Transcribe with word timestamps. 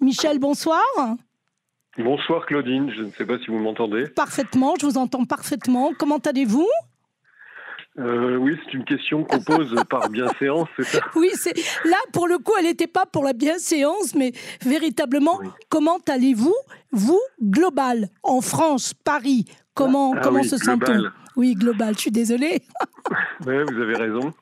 Michel, 0.00 0.38
bonsoir. 0.38 0.82
Bonsoir 1.98 2.46
Claudine, 2.46 2.92
je 2.96 3.02
ne 3.02 3.10
sais 3.10 3.26
pas 3.26 3.38
si 3.38 3.46
vous 3.46 3.58
m'entendez. 3.58 4.06
Parfaitement, 4.08 4.74
je 4.80 4.86
vous 4.86 4.98
entends 4.98 5.24
parfaitement. 5.24 5.92
Comment 5.98 6.18
allez-vous? 6.18 6.68
Euh, 7.98 8.36
oui, 8.36 8.56
c'est 8.64 8.74
une 8.74 8.84
question 8.84 9.24
qu'on 9.24 9.40
pose 9.40 9.74
par 9.90 10.08
bienséance, 10.08 10.68
c'est 10.76 10.84
ça? 10.84 11.00
Oui, 11.16 11.30
c'est 11.34 11.56
là 11.84 11.96
pour 12.12 12.28
le 12.28 12.38
coup, 12.38 12.52
elle 12.56 12.66
n'était 12.66 12.86
pas 12.86 13.06
pour 13.06 13.24
la 13.24 13.32
bienséance, 13.32 14.14
mais 14.14 14.32
véritablement, 14.62 15.40
comment 15.68 15.98
allez-vous, 16.08 16.54
vous, 16.92 17.20
global, 17.42 18.08
en 18.22 18.40
France, 18.40 18.94
Paris 18.94 19.46
Comment, 19.74 20.12
ah 20.16 20.20
comment 20.22 20.40
oui, 20.40 20.48
se 20.48 20.56
sent-on? 20.56 21.10
Oui, 21.36 21.54
global, 21.54 21.94
je 21.94 22.00
suis 22.00 22.10
désolée. 22.10 22.62
oui, 23.46 23.54
vous 23.68 23.80
avez 23.80 23.96
raison. 23.96 24.32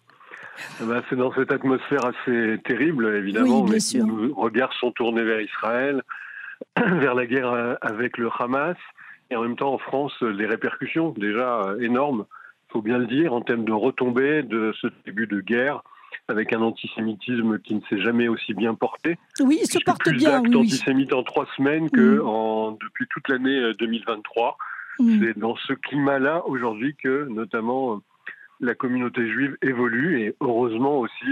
Eh 0.80 0.84
ben, 0.84 1.02
c'est 1.09 1.16
dans 1.16 1.32
cette 1.32 1.52
atmosphère 1.52 2.04
assez 2.04 2.59
terrible, 2.64 3.14
évidemment. 3.14 3.62
Oui, 3.62 3.80
sûr. 3.80 4.07
Nos 4.07 4.34
regards 4.34 4.72
sont 4.75 4.93
tournés 4.93 5.25
vers 5.25 5.40
Israël, 5.40 6.03
vers 6.76 7.14
la 7.14 7.26
guerre 7.26 7.76
avec 7.81 8.18
le 8.18 8.31
Hamas, 8.39 8.76
et 9.31 9.36
en 9.36 9.43
même 9.43 9.57
temps, 9.57 9.72
en 9.75 9.79
France, 9.79 10.12
les 10.21 10.46
répercussions 10.46 11.11
déjà 11.11 11.75
énormes 11.81 12.26
faut 12.76 12.82
bien 12.82 12.98
le 12.98 13.07
dire, 13.07 13.32
en 13.32 13.40
termes 13.40 13.64
de 13.64 13.72
retombées 13.72 14.43
de 14.43 14.75
ce 14.81 14.89
début 15.04 15.26
de 15.26 15.40
guerre, 15.40 15.82
avec 16.29 16.53
un 16.53 16.61
antisémitisme 16.61 17.59
qui 17.61 17.75
ne 17.75 17.81
s'est 17.89 18.00
jamais 18.00 18.29
aussi 18.29 18.54
bien 18.54 18.75
porté. 18.75 19.17
Oui, 19.40 19.59
il 19.62 19.67
se 19.67 19.79
porte 19.84 20.03
plus 20.03 20.17
bien. 20.17 20.43
Plus 20.43 20.50
oui, 20.50 20.62
antisémites 20.62 21.12
en 21.12 21.23
trois 21.23 21.46
semaines 21.57 21.90
que 21.90 22.18
mm. 22.18 22.26
en, 22.26 22.73
depuis 22.73 23.07
toute 23.09 23.29
l'année 23.29 23.73
2023. 23.79 24.59
Euh, 25.00 25.04
mm. 25.04 25.20
C'est 25.20 25.39
dans 25.39 25.57
ce 25.57 25.73
climat-là 25.73 26.43
aujourd'hui 26.46 26.96
que 26.96 27.26
notamment 27.29 28.00
la 28.61 28.75
communauté 28.75 29.29
juive 29.29 29.57
évolue 29.63 30.23
et 30.23 30.37
heureusement 30.41 30.99
aussi 30.99 31.27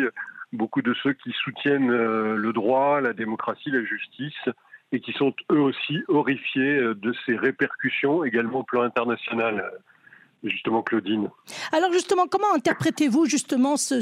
beaucoup 0.53 0.83
de 0.83 0.95
ceux 1.03 1.13
qui 1.13 1.33
soutiennent 1.45 1.91
euh, 1.91 2.37
le 2.37 2.53
droit, 2.53 3.01
la 3.01 3.13
démocratie, 3.13 3.71
la 3.71 3.85
justice 3.85 4.49
et 4.93 5.01
qui 5.01 5.13
sont 5.13 5.35
eux 5.51 5.61
aussi 5.61 6.03
horrifiés 6.09 6.77
euh, 6.79 6.95
de 6.95 7.15
ces 7.27 7.37
répercussions 7.37 8.25
également 8.25 8.61
au 8.61 8.65
plan 8.65 8.83
international 8.83 9.71
justement 10.49 10.83
Claudine. 10.83 11.31
Alors 11.73 11.93
justement, 11.93 12.27
comment 12.27 12.53
interprétez-vous 12.55 13.25
justement 13.27 13.77
ce, 13.77 14.01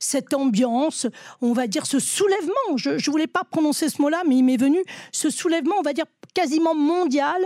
cette 0.00 0.34
ambiance, 0.34 1.06
on 1.40 1.52
va 1.52 1.66
dire 1.66 1.86
ce 1.86 1.98
soulèvement? 2.00 2.76
Je 2.76 2.90
ne 2.90 3.10
voulais 3.10 3.26
pas 3.26 3.44
prononcer 3.44 3.88
ce 3.88 4.02
mot-là, 4.02 4.22
mais 4.26 4.36
il 4.36 4.42
m'est 4.42 4.56
venu 4.56 4.78
ce 5.12 5.30
soulèvement, 5.30 5.76
on 5.78 5.82
va 5.82 5.92
dire 5.92 6.06
quasiment 6.34 6.74
mondial. 6.74 7.40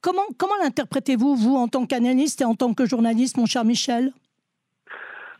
Comment, 0.00 0.24
comment 0.38 0.54
l'interprétez-vous, 0.62 1.36
vous, 1.36 1.56
en 1.56 1.68
tant 1.68 1.84
qu'analyste 1.84 2.40
et 2.40 2.44
en 2.44 2.54
tant 2.54 2.72
que 2.72 2.86
journaliste, 2.86 3.36
mon 3.36 3.46
cher 3.46 3.64
Michel? 3.64 4.12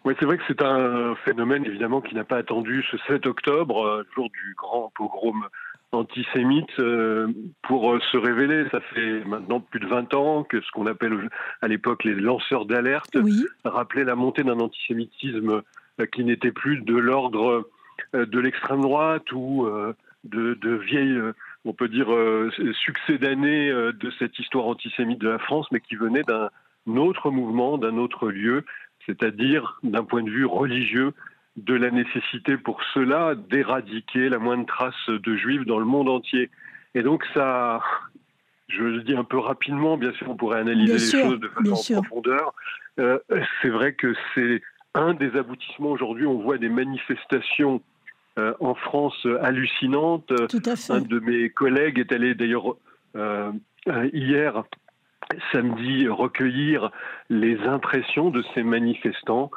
Oui, 0.08 0.14
c'est 0.18 0.24
vrai 0.24 0.38
que 0.38 0.44
c'est 0.48 0.62
un 0.62 1.14
phénomène 1.16 1.66
évidemment 1.66 2.00
qui 2.00 2.14
n'a 2.14 2.24
pas 2.24 2.38
attendu 2.38 2.82
ce 2.90 2.96
7 3.08 3.26
octobre, 3.26 3.84
euh, 3.84 4.06
jour 4.14 4.30
du 4.30 4.54
grand 4.56 4.90
pogrom 4.94 5.46
antisémite 5.92 6.70
euh, 6.78 7.28
pour 7.60 7.92
euh, 7.92 8.00
se 8.10 8.16
révéler. 8.16 8.64
Ça 8.70 8.80
fait 8.80 9.22
maintenant 9.26 9.60
plus 9.60 9.80
de 9.80 9.86
20 9.86 10.14
ans 10.14 10.44
que 10.44 10.62
ce 10.62 10.70
qu'on 10.70 10.86
appelle 10.86 11.28
à 11.60 11.68
l'époque 11.68 12.04
les 12.04 12.14
lanceurs 12.14 12.64
d'alerte 12.64 13.18
rappelaient 13.66 14.04
la 14.04 14.14
montée 14.14 14.44
d'un 14.44 14.60
antisémitisme 14.60 15.60
qui 16.14 16.24
n'était 16.24 16.52
plus 16.52 16.80
de 16.80 16.96
l'ordre 16.96 17.68
de 18.14 18.40
l'extrême 18.40 18.80
droite 18.80 19.30
ou 19.32 19.68
de, 20.24 20.54
de 20.54 20.74
vieilles, 20.74 21.20
on 21.66 21.74
peut 21.74 21.88
dire, 21.88 22.06
succès 22.72 23.18
d'années 23.18 23.70
de 23.70 24.10
cette 24.18 24.38
histoire 24.38 24.66
antisémite 24.68 25.18
de 25.18 25.28
la 25.28 25.38
France, 25.38 25.66
mais 25.72 25.80
qui 25.80 25.96
venait 25.96 26.22
d'un 26.22 26.48
autre 26.96 27.30
mouvement, 27.32 27.76
d'un 27.78 27.96
autre 27.98 28.28
lieu, 28.30 28.64
c'est-à-dire 29.08 29.80
d'un 29.82 30.04
point 30.04 30.22
de 30.22 30.30
vue 30.30 30.44
religieux 30.44 31.12
de 31.56 31.74
la 31.74 31.90
nécessité 31.90 32.56
pour 32.56 32.80
cela 32.94 33.34
d'éradiquer 33.34 34.28
la 34.28 34.38
moindre 34.38 34.66
trace 34.66 35.08
de 35.08 35.36
juifs 35.36 35.64
dans 35.64 35.78
le 35.78 35.84
monde 35.84 36.08
entier. 36.08 36.50
Et 36.94 37.02
donc 37.02 37.24
ça, 37.34 37.80
je 38.68 38.82
le 38.82 39.02
dis 39.02 39.16
un 39.16 39.24
peu 39.24 39.38
rapidement, 39.38 39.96
bien 39.96 40.12
sûr 40.12 40.30
on 40.30 40.36
pourrait 40.36 40.60
analyser 40.60 40.92
les 40.92 41.22
choses 41.22 41.40
de 41.40 41.48
façon 41.48 41.94
en 41.96 42.02
profondeur. 42.02 42.54
Euh, 43.00 43.18
c'est 43.62 43.70
vrai 43.70 43.92
que 43.94 44.14
c'est 44.34 44.60
un 44.94 45.14
des 45.14 45.36
aboutissements 45.36 45.90
aujourd'hui. 45.90 46.26
On 46.26 46.38
voit 46.38 46.58
des 46.58 46.68
manifestations 46.68 47.80
euh, 48.38 48.54
en 48.60 48.74
France 48.74 49.26
hallucinantes. 49.40 50.30
Un 50.30 51.00
de 51.00 51.18
mes 51.20 51.50
collègues 51.50 51.98
est 51.98 52.12
allé 52.12 52.34
d'ailleurs 52.34 52.76
euh, 53.16 53.52
hier 54.12 54.64
samedi 55.52 56.08
recueillir 56.08 56.90
les 57.30 57.58
impressions 57.60 58.30
de 58.30 58.42
ces 58.54 58.62
manifestants. 58.62 59.50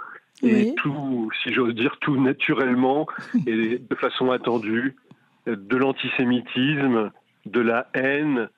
Et 0.44 0.74
tout, 0.76 1.30
si 1.44 1.54
j'ose 1.54 1.76
dire, 1.76 1.98
tout 2.00 2.20
naturellement 2.20 3.06
et 3.48 3.78
de 3.78 3.96
façon 3.96 4.31
attendue, 4.31 4.96
de 5.46 5.78
l'antisémitisme, 5.78 7.12
de 7.46 7.62
la 7.62 7.88
haine, 7.94 8.50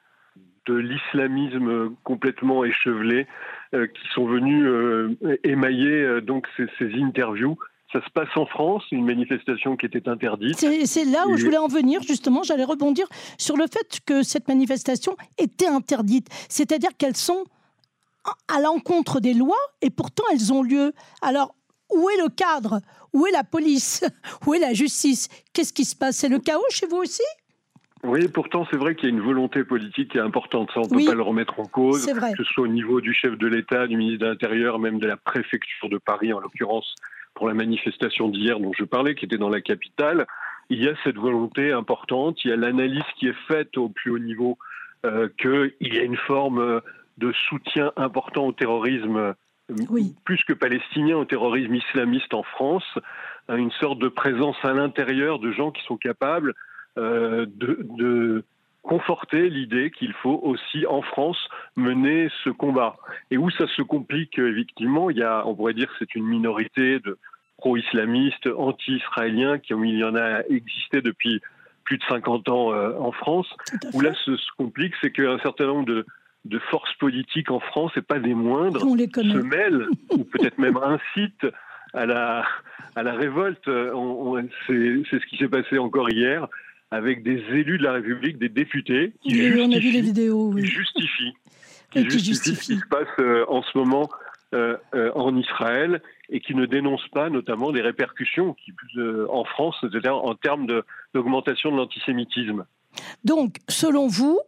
de 0.66 0.75
l'islamisme 0.75 1.96
complètement 2.03 2.63
échevelé, 2.63 3.28
euh, 3.73 3.88
qui 3.88 4.07
sont 4.13 4.25
venus 4.25 4.66
euh, 4.66 5.16
émailler 5.44 6.03
euh, 6.03 6.22
donc 6.22 6.47
ces, 6.56 6.94
interviews. 7.02 7.57
Ça 7.93 8.03
se 8.03 8.09
passe 8.09 8.35
en 8.35 8.47
France, 8.47 8.83
une 8.91 9.05
manifestation 9.05 9.77
qui 9.77 9.85
était 9.85 10.09
interdite. 10.09 10.57
C'est 10.57 11.05
là 11.05 11.27
où 11.27 11.37
je 11.37 11.45
voulais 11.45 11.57
en 11.57 11.67
venir, 11.67 12.01
justement. 12.01 12.41
J'allais 12.41 12.63
rebondir 12.63 13.07
sur 13.37 13.55
le 13.55 13.65
fait 13.71 13.99
que 14.05 14.23
cette 14.23 14.47
manifestation 14.47 15.15
était 15.37 15.67
interdite. 15.67 16.27
C'est-à-dire 16.49 16.89
qu'elles 16.97 17.15
sont 17.15 17.43
à 18.47 18.59
l'encontre 18.61 19.19
des 19.19 19.35
lois 19.35 19.59
et 19.81 19.91
pourtant 19.91 20.23
elles 20.31 20.51
ont 20.51 20.63
lieu. 20.63 20.93
Alors, 21.21 21.53
où 21.93 22.09
est 22.09 22.17
le 22.17 22.29
cadre? 22.29 22.81
Où 23.13 23.27
est 23.27 23.31
la 23.31 23.43
police? 23.43 24.03
Où 24.47 24.55
est 24.55 24.59
la 24.59 24.73
justice? 24.73 25.29
Qu'est-ce 25.53 25.71
qui 25.71 25.85
se 25.85 25.95
passe? 25.95 26.17
C'est 26.17 26.29
le 26.29 26.39
chaos 26.39 26.63
chez 26.69 26.87
vous 26.87 26.97
aussi? 26.97 27.21
Oui, 28.03 28.27
pourtant, 28.27 28.65
c'est 28.71 28.77
vrai 28.77 28.95
qu'il 28.95 29.09
y 29.09 29.11
a 29.11 29.15
une 29.15 29.21
volonté 29.21 29.63
politique 29.63 30.13
qui 30.13 30.17
est 30.17 30.21
importante. 30.21 30.71
Ça, 30.73 30.79
on 30.79 30.83
ne 30.83 30.99
peut 30.99 31.05
pas 31.05 31.13
le 31.13 31.21
remettre 31.21 31.59
en 31.59 31.65
cause, 31.65 32.05
que 32.05 32.37
ce 32.37 32.43
soit 32.43 32.63
au 32.63 32.67
niveau 32.67 33.01
du 33.01 33.13
chef 33.13 33.37
de 33.37 33.47
l'État, 33.47 33.85
du 33.85 33.97
ministre 33.97 34.25
de 34.25 34.31
l'Intérieur, 34.31 34.79
même 34.79 34.99
de 34.99 35.07
la 35.07 35.15
préfecture 35.15 35.89
de 35.89 35.99
Paris, 35.99 36.33
en 36.33 36.39
l'occurrence, 36.39 36.95
pour 37.33 37.47
la 37.47 37.53
manifestation 37.53 38.29
d'hier 38.29 38.59
dont 38.59 38.73
je 38.77 38.83
parlais, 38.83 39.16
qui 39.16 39.25
était 39.25 39.38
dans 39.38 39.49
la 39.49 39.61
capitale. 39.61 40.25
Il 40.69 40.81
y 40.81 40.88
a 40.88 40.94
cette 41.03 41.17
volonté 41.17 41.71
importante, 41.71 42.44
il 42.44 42.49
y 42.49 42.53
a 42.53 42.55
l'analyse 42.55 43.03
qui 43.17 43.27
est 43.27 43.38
faite 43.47 43.77
au 43.77 43.89
plus 43.89 44.11
haut 44.11 44.19
niveau 44.19 44.57
euh, 45.05 45.27
qu'il 45.38 45.93
y 45.93 45.99
a 45.99 46.03
une 46.03 46.17
forme 46.17 46.81
de 47.17 47.31
soutien 47.49 47.91
important 47.97 48.47
au 48.47 48.53
terrorisme 48.53 49.35
plus 50.25 50.43
que 50.43 50.53
palestinien 50.53 51.17
au 51.17 51.25
terrorisme 51.25 51.75
islamiste 51.75 52.33
en 52.33 52.43
France, 52.43 52.85
une 53.49 53.72
sorte 53.72 53.99
de 53.99 54.07
présence 54.07 54.57
à 54.63 54.73
l'intérieur 54.73 55.39
de 55.39 55.51
gens 55.51 55.72
qui 55.72 55.83
sont 55.85 55.97
capables 55.97 56.53
euh, 56.97 57.45
de, 57.47 58.43
conforter 58.83 59.49
l'idée 59.49 59.91
qu'il 59.91 60.13
faut 60.13 60.39
aussi 60.44 60.85
en 60.85 61.01
France 61.01 61.49
mener 61.75 62.29
ce 62.44 62.49
combat. 62.49 62.97
Et 63.31 63.38
où 63.38 63.49
ça 63.49 63.66
se 63.67 63.81
complique, 63.81 64.38
effectivement, 64.38 65.09
il 65.09 65.17
y 65.17 65.23
a, 65.23 65.47
on 65.47 65.55
pourrait 65.55 65.73
dire 65.73 65.88
que 65.88 65.94
c'est 65.99 66.16
une 66.16 66.27
minorité 66.27 66.99
de 66.99 67.17
pro-islamistes, 67.57 68.47
anti-israéliens, 68.57 69.57
qui 69.57 69.73
il 69.73 69.97
y 69.97 70.03
en 70.03 70.16
a 70.16 70.41
existé 70.49 71.01
depuis 71.01 71.41
plus 71.85 71.97
de 71.97 72.03
50 72.09 72.49
ans 72.49 72.73
euh, 72.73 72.93
en 72.99 73.11
France. 73.13 73.47
Où 73.93 74.01
là, 74.01 74.11
ce 74.25 74.35
se 74.35 74.51
complique, 74.57 74.93
c'est 75.01 75.11
qu'un 75.11 75.39
certain 75.39 75.67
nombre 75.67 75.85
de, 75.85 76.05
de 76.45 76.59
forces 76.59 76.93
politiques 76.95 77.51
en 77.51 77.61
France, 77.61 77.93
et 77.95 78.01
pas 78.01 78.19
des 78.19 78.33
moindres, 78.33 78.81
se 78.81 79.41
mêlent, 79.41 79.88
ou 80.11 80.25
peut-être 80.25 80.57
même 80.57 80.77
incitent 80.77 81.47
à 81.93 82.05
la, 82.05 82.45
à 82.95 83.03
la 83.03 83.13
révolte. 83.13 83.63
C'est 83.66 85.19
ce 85.19 85.25
qui 85.27 85.38
s'est 85.38 85.47
passé 85.47 85.77
encore 85.77 86.09
hier 86.09 86.47
avec 86.93 87.23
des 87.23 87.39
élus 87.49 87.79
de 87.79 87.83
la 87.83 87.93
République, 87.93 88.37
des 88.37 88.49
députés 88.49 89.13
qui, 89.23 89.31
justifient, 89.31 89.61
on 89.61 89.71
a 89.71 89.79
vu 89.79 89.91
les 89.91 90.01
vidéos, 90.01 90.51
oui. 90.53 90.61
qui 90.61 90.67
justifient, 90.67 91.33
qui 91.91 92.09
justifient 92.09 92.55
ce 92.55 92.73
qui 92.73 92.79
se 92.79 92.87
passe 92.87 93.07
euh, 93.17 93.45
en 93.47 93.63
ce 93.63 93.75
moment 93.75 94.09
euh, 94.53 94.77
euh, 94.93 95.11
en 95.15 95.35
Israël 95.35 96.03
et 96.29 96.39
qui 96.39 96.53
ne 96.53 96.67
dénoncent 96.67 97.09
pas 97.11 97.31
notamment 97.31 97.71
des 97.71 97.81
répercussions 97.81 98.53
qui, 98.53 98.73
en 99.27 99.43
France, 99.43 99.75
c'est-à-dire 99.81 100.15
en 100.15 100.35
termes 100.35 100.67
d'augmentation 101.15 101.72
de 101.72 101.78
l'antisémitisme. 101.78 102.63
Donc, 103.23 103.57
selon 103.67 104.05
vous, 104.05 104.39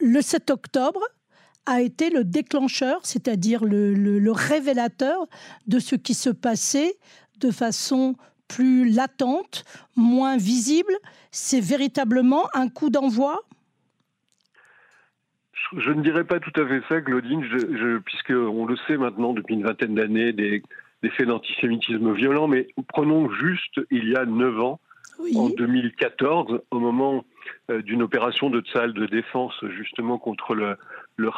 le 0.00 0.20
7 0.20 0.50
octobre 0.50 1.00
a 1.66 1.80
été 1.80 2.10
le 2.10 2.22
déclencheur, 2.22 3.00
c'est-à-dire 3.02 3.64
le, 3.64 4.30
révélateur 4.30 5.26
de 5.66 5.80
ce 5.80 5.96
qui 5.96 6.14
se 6.14 6.30
passait 6.30 6.94
de 7.40 7.50
façon 7.50 8.14
plus 8.48 8.88
latente, 8.88 9.64
moins 9.96 10.36
visible. 10.36 10.92
C'est 11.30 11.60
véritablement 11.60 12.48
un 12.54 12.68
coup 12.68 12.90
d'envoi? 12.90 13.42
Je 15.76 15.90
ne 15.90 16.02
dirais 16.02 16.24
pas 16.24 16.40
tout 16.40 16.52
à 16.60 16.66
fait 16.66 16.82
ça, 16.88 17.00
Claudine, 17.00 17.44
puisqu'on 18.04 18.66
le 18.66 18.76
sait 18.86 18.96
maintenant 18.96 19.32
depuis 19.32 19.54
une 19.54 19.64
vingtaine 19.64 19.94
d'années, 19.94 20.32
des, 20.32 20.62
faits 21.16 21.26
d'antisémitisme 21.26 22.12
violent, 22.14 22.48
mais 22.48 22.68
prenons 22.88 23.30
juste 23.30 23.80
il 23.90 24.08
y 24.08 24.16
a 24.16 24.24
neuf 24.24 24.58
ans, 24.60 24.80
en 25.36 25.48
2014, 25.48 26.62
au 26.70 26.78
moment 26.78 27.24
euh, 27.70 27.82
d'une 27.82 28.02
opération 28.02 28.50
de 28.50 28.62
salle 28.72 28.92
de 28.92 29.06
défense 29.06 29.54
justement 29.76 30.18
contre 30.18 30.54
le, 30.54 30.76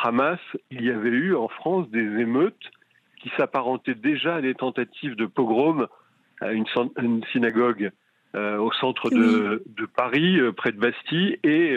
Hamas, 0.03 0.41
il 0.71 0.85
y 0.85 0.91
avait 0.91 1.11
eu 1.11 1.35
en 1.35 1.49
France 1.49 1.89
des 1.91 2.21
émeutes 2.21 2.71
qui 3.21 3.31
s'apparentaient 3.37 3.95
déjà 3.95 4.37
à 4.37 4.41
des 4.41 4.55
tentatives 4.55 5.17
de 5.17 5.27
pogrom 5.27 5.89
à 6.41 6.53
une, 6.53 6.67
synagogue 7.33 7.91
au 8.35 8.71
centre 8.73 9.09
de, 9.11 9.63
de 9.67 9.87
Paris, 9.87 10.39
près 10.57 10.73
de 10.73 10.79
Bastille, 10.79 11.39
et 11.43 11.77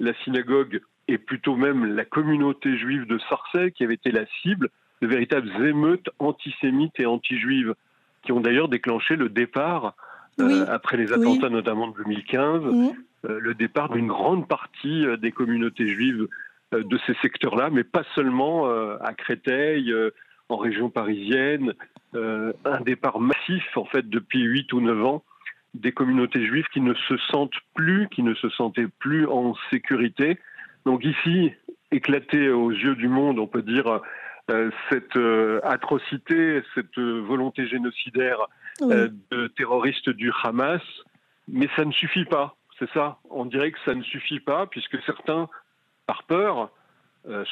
la 0.00 0.14
synagogue 0.24 0.80
et 1.08 1.18
plutôt 1.18 1.56
même 1.56 1.84
la 1.94 2.04
communauté 2.04 2.76
juive 2.78 3.06
de 3.06 3.18
Sarcelles 3.28 3.72
qui 3.72 3.84
avait 3.84 3.94
été 3.94 4.10
la 4.10 4.26
cible 4.42 4.70
de 5.02 5.06
véritables 5.06 5.50
émeutes 5.66 6.08
antisémites 6.18 6.98
et 6.98 7.06
anti-juives 7.06 7.74
qui 8.22 8.32
ont 8.32 8.40
d'ailleurs 8.40 8.68
déclenché 8.68 9.16
le 9.16 9.28
départ, 9.28 9.94
euh, 10.40 10.64
après 10.68 10.96
les 10.96 11.12
attentats 11.12 11.50
notamment 11.50 11.88
de 11.88 11.96
2015, 12.02 12.62
euh, 12.64 13.38
le 13.40 13.54
départ 13.54 13.90
d'une 13.90 14.06
grande 14.06 14.48
partie 14.48 15.06
euh, 15.06 15.16
des 15.16 15.30
communautés 15.30 15.88
juives 15.88 16.26
de 16.72 16.98
ces 17.06 17.14
secteurs-là, 17.22 17.70
mais 17.70 17.84
pas 17.84 18.02
seulement 18.16 18.66
à 18.66 19.14
Créteil, 19.14 19.94
en 20.54 20.56
région 20.56 20.90
parisienne, 20.90 21.74
un 22.14 22.80
départ 22.80 23.20
massif 23.20 23.76
en 23.76 23.84
fait 23.84 24.08
depuis 24.08 24.42
8 24.42 24.72
ou 24.72 24.80
9 24.80 25.04
ans 25.04 25.24
des 25.74 25.92
communautés 25.92 26.46
juives 26.46 26.66
qui 26.72 26.80
ne 26.80 26.94
se 26.94 27.16
sentent 27.30 27.60
plus, 27.74 28.08
qui 28.08 28.22
ne 28.22 28.34
se 28.34 28.48
sentaient 28.50 28.88
plus 29.00 29.26
en 29.26 29.54
sécurité. 29.70 30.38
Donc 30.86 31.04
ici, 31.04 31.52
éclaté 31.90 32.48
aux 32.48 32.70
yeux 32.70 32.94
du 32.94 33.08
monde, 33.08 33.38
on 33.38 33.46
peut 33.46 33.62
dire, 33.62 34.00
euh, 34.50 34.70
cette 34.90 35.16
euh, 35.16 35.60
atrocité, 35.64 36.62
cette 36.74 36.98
euh, 36.98 37.20
volonté 37.20 37.66
génocidaire 37.66 38.46
de 38.80 39.46
terroristes 39.56 40.10
du 40.10 40.32
Hamas, 40.42 40.82
mais 41.46 41.68
ça 41.76 41.84
ne 41.84 41.92
suffit 41.92 42.24
pas. 42.24 42.56
C'est 42.78 42.90
ça. 42.90 43.18
On 43.30 43.44
dirait 43.44 43.70
que 43.70 43.78
ça 43.84 43.94
ne 43.94 44.02
suffit 44.02 44.40
pas, 44.40 44.66
puisque 44.66 45.00
certains, 45.04 45.48
par 46.06 46.24
peur, 46.24 46.70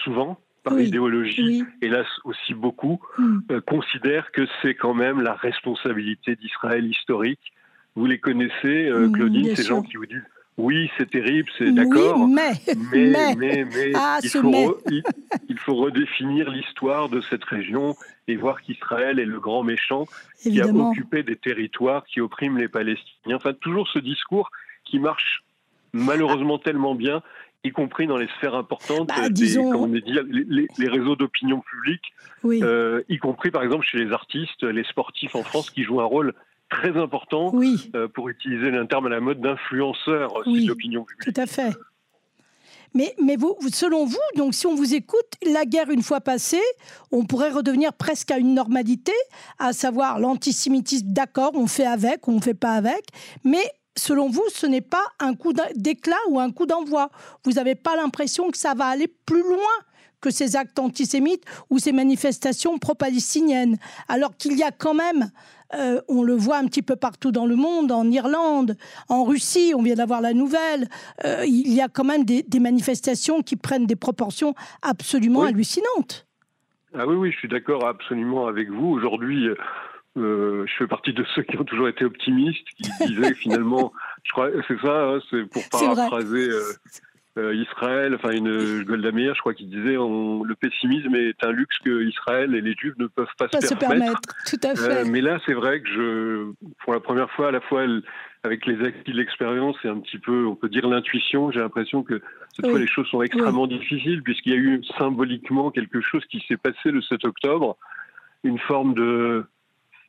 souvent, 0.02 0.40
par 0.62 0.78
idéologie, 0.78 1.64
hélas 1.80 2.06
aussi 2.24 2.54
beaucoup, 2.54 3.00
mm. 3.18 3.60
considèrent 3.66 4.30
que 4.32 4.46
c'est 4.60 4.74
quand 4.74 4.94
même 4.94 5.20
la 5.20 5.34
responsabilité 5.34 6.36
d'Israël 6.36 6.86
historique. 6.86 7.52
Vous 7.94 8.06
les 8.06 8.18
connaissez, 8.18 8.90
mm, 8.90 9.12
Claudine, 9.12 9.56
ces 9.56 9.64
gens 9.64 9.82
qui 9.82 9.96
vous 9.96 10.06
disent 10.06 10.24
oui, 10.58 10.90
c'est 10.98 11.10
terrible, 11.10 11.48
c'est 11.56 11.72
d'accord. 11.72 12.28
mais, 12.28 12.52
mais, 12.92 13.34
mais, 13.36 13.64
mais, 13.64 13.92
ah, 13.94 14.18
il, 14.22 14.28
faut 14.28 14.78
il, 15.48 15.58
faut 15.58 15.74
redéfinir 15.76 16.50
l'histoire 16.50 17.08
de 17.08 17.22
cette 17.22 17.44
région 17.44 17.96
et 18.28 18.36
voir 18.36 18.60
qu'Israël 18.60 19.18
est 19.18 19.24
le 19.24 19.40
grand 19.40 19.62
méchant 19.62 20.04
qui 20.38 20.60
a 20.60 20.66
occupé 20.66 21.22
des 21.22 21.36
territoires, 21.36 22.04
qui 22.04 22.20
opprime 22.20 22.58
les 22.58 22.68
Palestiniens. 22.68 23.36
Enfin, 23.36 23.54
toujours 23.54 23.88
ce 23.88 23.98
discours 23.98 24.50
qui 24.84 24.98
marche 24.98 25.42
malheureusement 25.94 26.58
tellement 26.58 26.94
bien, 26.94 27.22
y 27.64 27.70
compris 27.70 28.06
dans 28.06 28.16
les 28.16 28.28
sphères 28.38 28.54
importantes, 28.54 29.08
bah, 29.08 29.28
disons... 29.28 29.86
les, 29.86 30.88
réseaux 30.88 31.16
d'opinion 31.16 31.60
publique, 31.60 32.12
euh, 32.44 33.02
y 33.08 33.18
compris 33.18 33.50
par 33.50 33.62
exemple 33.62 33.84
chez 33.86 33.98
les 33.98 34.12
artistes, 34.12 34.64
les 34.64 34.84
sportifs 34.84 35.34
en 35.34 35.42
France 35.42 35.70
qui 35.70 35.84
jouent 35.84 36.00
un 36.00 36.06
rôle 36.06 36.34
très 36.68 36.96
important 36.96 37.50
oui. 37.54 37.90
Euh, 37.94 38.08
pour 38.08 38.28
utiliser 38.28 38.74
un 38.76 38.86
terme 38.86 39.06
à 39.06 39.10
la 39.10 39.20
mode 39.20 39.40
d'influenceur 39.40 40.42
oui, 40.46 40.64
de 40.64 40.68
l'opinion 40.68 41.04
publique. 41.04 41.34
Tout 41.34 41.40
à 41.40 41.46
fait. 41.46 41.72
Mais, 42.94 43.14
mais 43.22 43.36
vous, 43.36 43.56
selon 43.72 44.04
vous, 44.04 44.18
donc 44.36 44.54
si 44.54 44.66
on 44.66 44.74
vous 44.74 44.94
écoute, 44.94 45.26
la 45.50 45.64
guerre 45.64 45.90
une 45.90 46.02
fois 46.02 46.20
passée, 46.20 46.60
on 47.10 47.24
pourrait 47.24 47.50
redevenir 47.50 47.94
presque 47.94 48.30
à 48.30 48.38
une 48.38 48.54
normalité, 48.54 49.12
à 49.58 49.72
savoir 49.72 50.18
l'antisémitisme, 50.18 51.06
d'accord, 51.08 51.52
on 51.54 51.66
fait 51.66 51.86
avec, 51.86 52.28
on 52.28 52.32
ne 52.32 52.40
fait 52.40 52.54
pas 52.54 52.72
avec, 52.72 53.06
mais 53.44 53.64
selon 53.96 54.28
vous, 54.28 54.44
ce 54.48 54.66
n'est 54.66 54.80
pas 54.80 55.04
un 55.18 55.34
coup 55.34 55.52
d'éclat 55.74 56.16
ou 56.28 56.40
un 56.40 56.50
coup 56.50 56.66
d'envoi. 56.66 57.10
Vous 57.44 57.52
n'avez 57.52 57.74
pas 57.74 57.96
l'impression 57.96 58.50
que 58.50 58.58
ça 58.58 58.74
va 58.74 58.86
aller 58.86 59.08
plus 59.08 59.42
loin 59.42 59.72
que 60.20 60.30
ces 60.30 60.56
actes 60.56 60.78
antisémites 60.78 61.44
ou 61.68 61.78
ces 61.78 61.92
manifestations 61.92 62.78
pro-palestiniennes, 62.78 63.76
alors 64.08 64.36
qu'il 64.36 64.56
y 64.56 64.62
a 64.62 64.70
quand 64.70 64.94
même 64.94 65.30
euh, 65.74 66.00
on 66.08 66.22
le 66.22 66.34
voit 66.34 66.58
un 66.58 66.66
petit 66.66 66.82
peu 66.82 66.96
partout 66.96 67.32
dans 67.32 67.46
le 67.46 67.56
monde, 67.56 67.92
en 67.92 68.10
Irlande, 68.10 68.76
en 69.08 69.24
Russie, 69.24 69.72
on 69.74 69.82
vient 69.82 69.94
d'avoir 69.94 70.20
la 70.20 70.34
nouvelle. 70.34 70.88
Euh, 71.24 71.44
il 71.46 71.72
y 71.72 71.80
a 71.80 71.88
quand 71.88 72.04
même 72.04 72.24
des, 72.24 72.44
manifestations 72.60 73.42
qui 73.42 73.56
prennent 73.56 73.86
des 73.86 73.96
proportions 73.96 74.54
absolument 74.82 75.42
hallucinantes. 75.42 76.26
Ah 76.94 77.06
oui, 77.06 77.16
oui, 77.16 77.32
je 77.32 77.38
suis 77.38 77.48
d'accord 77.48 77.86
absolument 77.86 78.46
avec 78.46 78.70
vous. 78.70 78.86
Aujourd'hui, 78.86 79.48
euh, 80.18 80.66
je 80.66 80.72
fais 80.76 80.86
partie 80.86 81.12
de 81.12 81.24
ceux 81.34 81.42
qui 81.42 81.58
ont 81.58 81.64
toujours 81.64 81.88
été 81.88 82.04
optimistes, 82.04 82.66
qui 82.76 82.82
disaient 83.06 83.34
finalement, 83.34 83.92
je 84.24 84.32
crois, 84.32 84.50
c'est 84.68 84.80
ça, 84.80 85.04
hein, 85.04 85.20
c'est 85.30 85.44
pour 85.44 85.62
paraphraser 85.70 86.50
euh, 87.38 87.54
Israël, 87.54 88.14
enfin 88.14 88.32
une 88.32 88.82
Golda 88.82 89.10
Meir, 89.10 89.34
je 89.34 89.40
crois 89.40 89.54
qu'il 89.54 89.70
disait 89.70 89.94
le 89.94 90.54
pessimisme 90.54 91.14
est 91.14 91.42
un 91.42 91.50
luxe 91.50 91.78
que 91.78 92.02
Israël 92.06 92.54
et 92.54 92.60
les 92.60 92.74
Juifs 92.74 92.96
ne 92.98 93.06
peuvent 93.06 93.26
pas, 93.38 93.48
se, 93.48 93.74
permettre. 93.74 94.20
Tout 94.46 94.60
à 94.62 94.74
fait. 94.74 94.98
Euh, 94.98 95.04
mais 95.06 95.22
là, 95.22 95.38
c'est 95.46 95.54
vrai 95.54 95.80
que 95.80 95.88
je, 95.88 96.52
pour 96.84 96.92
la 96.92 97.00
première 97.00 97.30
fois, 97.30 97.48
à 97.48 97.50
la 97.50 97.62
fois 97.62 97.86
avec 98.44 98.66
les 98.66 98.84
acquis 98.84 99.12
de 99.12 99.16
l'expérience 99.16 99.76
et 99.82 99.88
un 99.88 99.98
petit 100.00 100.18
peu, 100.18 100.44
on 100.44 100.56
peut 100.56 100.68
dire 100.68 100.86
l'intuition, 100.86 101.50
j'ai 101.50 101.60
l'impression 101.60 102.02
que 102.02 102.20
cette 102.54 102.68
fois 102.68 102.78
les 102.78 102.86
choses 102.86 103.06
sont 103.06 103.22
extrêmement 103.22 103.66
difficiles 103.66 104.22
puisqu'il 104.22 104.52
y 104.52 104.56
a 104.56 104.58
eu 104.58 104.84
symboliquement 104.98 105.70
quelque 105.70 106.02
chose 106.02 106.22
qui 106.26 106.44
s'est 106.46 106.58
passé 106.58 106.90
le 106.90 107.00
7 107.00 107.24
octobre, 107.24 107.78
une 108.44 108.58
forme 108.58 108.92
de 108.92 109.46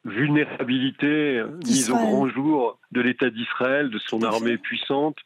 vulnérabilité 0.06 1.44
mise 1.66 1.90
au 1.92 1.96
grand 1.96 2.28
jour 2.28 2.80
de 2.92 3.02
l'État 3.02 3.30
d'Israël, 3.30 3.90
de 3.90 4.00
son 4.00 4.22
armée 4.24 4.58
puissante, 4.58 5.18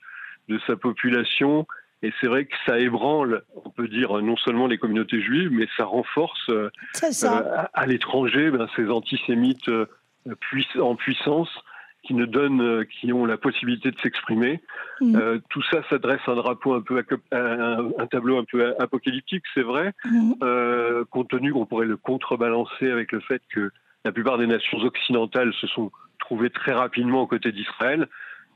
de 0.49 0.59
sa 0.67 0.75
population 0.75 1.65
et 2.03 2.13
c'est 2.21 2.27
vrai 2.27 2.45
que 2.45 2.55
ça 2.65 2.79
ébranle, 2.79 3.43
on 3.65 3.69
peut 3.69 3.87
dire, 3.87 4.21
non 4.21 4.37
seulement 4.37 4.67
les 4.67 4.77
communautés 4.77 5.21
juives, 5.21 5.49
mais 5.51 5.67
ça 5.77 5.85
renforce 5.85 6.49
euh, 6.49 6.69
à, 7.73 7.87
l'étranger 7.87 8.51
ben, 8.51 8.67
ces 8.75 8.87
antisémites 8.89 9.67
euh, 9.69 9.87
en 10.79 10.95
puissance 10.95 11.49
qui 12.03 12.13
ne 12.13 12.25
donnent, 12.25 12.61
euh, 12.61 12.85
qui 12.85 13.11
ont 13.11 13.25
la 13.25 13.37
possibilité 13.37 13.89
de 13.89 13.99
s'exprimer. 13.99 14.61
Mm. 15.01 15.39
tout 15.49 15.63
ça, 15.71 15.81
ça 15.89 15.97
dresse 15.97 16.21
un 16.27 16.35
drapeau 16.35 16.73
un 16.73 16.81
peu, 16.81 17.03
un, 17.31 18.07
tableau 18.09 18.37
un 18.37 18.45
peu 18.45 18.75
apocalyptique, 18.79 19.43
c'est 19.53 19.63
vrai, 19.63 19.93
mm. 20.05 21.03
compte 21.09 21.29
tenu 21.29 21.51
qu'on 21.51 21.65
pourrait 21.65 21.87
le 21.87 21.97
contrebalancer 21.97 22.91
avec 22.91 23.11
le 23.11 23.21
fait 23.21 23.41
que 23.49 23.71
la 24.07 24.13
plupart 24.13 24.37
des 24.37 24.47
nations 24.47 24.77
occidentales 24.79 25.53
se 25.59 25.67
sont 25.67 25.91
trouvées 26.17 26.49
très 26.49 26.71
rapidement 26.71 27.23
aux 27.23 27.27
côtés 27.27 27.51
d'Israël 27.51 28.07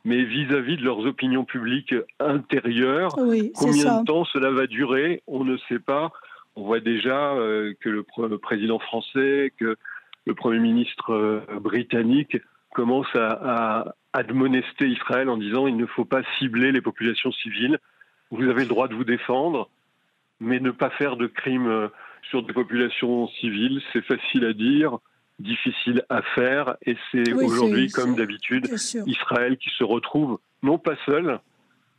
mais 0.05 0.23
vis-à-vis 0.23 0.77
de 0.77 0.83
leurs 0.83 1.05
opinions 1.05 1.45
publiques 1.45 1.93
intérieures, 2.19 3.11
combien 3.13 3.99
de 3.99 4.05
temps 4.05 4.25
cela 4.25 4.49
va 4.49 4.65
durer, 4.65 5.21
on 5.27 5.43
ne 5.43 5.57
sait 5.69 5.79
pas. 5.79 6.11
On 6.55 6.63
voit 6.63 6.79
déjà 6.79 7.33
euh, 7.33 7.73
que 7.79 7.89
le, 7.89 8.37
président 8.37 8.79
français, 8.79 9.53
que 9.59 9.75
le 10.25 10.33
Premier 10.33 10.59
ministre 10.59 11.13
euh, 11.13 11.41
britannique 11.59 12.37
commence 12.73 13.13
à, 13.15 13.93
admonester 14.13 14.87
Israël 14.89 15.29
en 15.29 15.37
disant 15.37 15.67
il 15.67 15.77
ne 15.77 15.85
faut 15.85 16.03
pas 16.03 16.21
cibler 16.39 16.71
les 16.71 16.81
populations 16.81 17.31
civiles. 17.31 17.77
Vous 18.31 18.49
avez 18.49 18.63
le 18.63 18.67
droit 18.69 18.89
de 18.89 18.95
vous 18.95 19.05
défendre, 19.05 19.69
mais 20.41 20.59
ne 20.59 20.71
pas 20.71 20.89
faire 20.89 21.15
de 21.15 21.27
crimes 21.27 21.69
euh, 21.69 21.87
sur 22.29 22.43
des 22.43 22.53
populations 22.53 23.27
civiles, 23.39 23.81
c'est 23.93 24.03
facile 24.03 24.45
à 24.45 24.53
dire 24.53 24.97
difficile 25.41 26.03
à 26.09 26.21
faire. 26.21 26.75
Et 26.85 26.95
c'est 27.11 27.33
aujourd'hui, 27.33 27.89
comme 27.89 28.15
d'habitude, 28.15 28.67
Israël 29.05 29.57
qui 29.57 29.69
se 29.77 29.83
retrouve 29.83 30.39
non 30.63 30.77
pas 30.77 30.95
seul. 31.05 31.39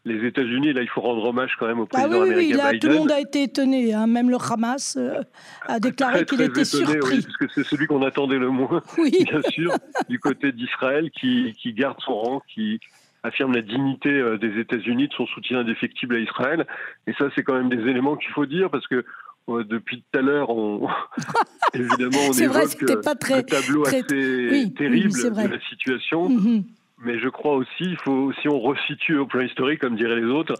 Les 0.04 0.26
États-Unis, 0.26 0.72
là, 0.72 0.82
il 0.82 0.88
faut 0.88 1.00
rendre 1.00 1.24
hommage 1.24 1.52
quand 1.60 1.68
même 1.68 1.78
au 1.78 1.84
bah 1.84 2.00
président 2.00 2.22
américain 2.22 2.70
oui, 2.72 2.78
Tout 2.80 2.88
le 2.88 2.94
monde 2.94 3.12
a 3.12 3.20
été 3.20 3.44
étonné, 3.44 3.94
hein. 3.94 4.08
même 4.08 4.30
le 4.30 4.36
Hamas 4.36 4.96
euh, 4.96 5.22
a 5.68 5.78
déclaré 5.78 6.24
qu'il 6.24 6.40
était 6.40 6.64
surpris. 6.64 7.22
parce 7.22 7.36
que 7.36 7.46
c'est 7.54 7.62
celui 7.62 7.86
qu'on 7.86 8.02
attendait 8.02 8.38
le 8.38 8.50
moins, 8.50 8.82
bien 8.96 9.40
sûr, 9.50 9.72
du 10.08 10.18
côté 10.18 10.50
d'Israël, 10.50 11.08
qui, 11.12 11.52
qui 11.52 11.72
garde 11.72 12.00
son 12.00 12.14
rang, 12.14 12.42
qui, 12.52 12.80
affirme 13.22 13.54
la 13.54 13.62
dignité 13.62 14.10
euh, 14.10 14.38
des 14.38 14.58
États-Unis, 14.58 15.08
de 15.08 15.14
son 15.14 15.26
soutien 15.26 15.60
indéfectible 15.60 16.16
à 16.16 16.18
Israël. 16.18 16.66
Et 17.06 17.12
ça, 17.14 17.28
c'est 17.34 17.42
quand 17.42 17.54
même 17.54 17.68
des 17.68 17.88
éléments 17.88 18.16
qu'il 18.16 18.30
faut 18.30 18.46
dire 18.46 18.70
parce 18.70 18.86
que 18.86 19.04
depuis 19.48 20.02
tout 20.02 20.18
à 20.18 20.22
l'heure, 20.22 20.50
on... 20.50 20.88
évidemment, 21.74 22.18
on 22.28 22.32
évoque 22.32 23.02
pas 23.02 23.14
très, 23.14 23.34
un 23.34 23.42
tableau 23.42 23.86
assez 23.86 24.02
terrible 24.04 25.12
de 25.12 25.52
la 25.52 25.60
situation. 25.68 26.28
Mm-hmm. 26.28 26.64
Mais 27.04 27.18
je 27.18 27.28
crois 27.28 27.56
aussi, 27.56 27.80
il 27.80 27.96
faut, 27.96 28.32
si 28.40 28.48
on 28.48 28.60
resitue 28.60 29.18
au 29.18 29.26
plan 29.26 29.40
historique, 29.40 29.80
comme 29.80 29.96
diraient 29.96 30.20
les 30.20 30.30
autres, 30.30 30.54